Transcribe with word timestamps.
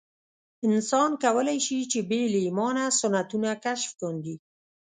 انسان 0.67 1.09
کولای 1.23 1.57
شي 1.65 1.79
چې 1.91 1.99
بې 2.09 2.21
له 2.33 2.39
ایمانه 2.45 2.83
سنتونه 2.99 3.49
کشف 3.65 3.91
کاندي. 4.01 4.35